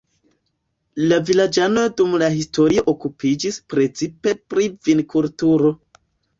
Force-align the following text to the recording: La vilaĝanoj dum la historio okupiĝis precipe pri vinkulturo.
La 1.11 1.19
vilaĝanoj 1.29 1.83
dum 2.01 2.17
la 2.23 2.31
historio 2.37 2.85
okupiĝis 2.95 3.61
precipe 3.77 4.37
pri 4.51 4.69
vinkulturo. 4.91 5.75